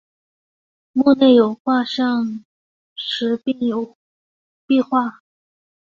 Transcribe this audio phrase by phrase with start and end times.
[0.93, 2.43] 墓内有画像
[2.95, 3.95] 石并绘有
[4.65, 5.21] 壁画。